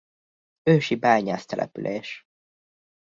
[0.63, 2.27] Ősi bányásztelepülés.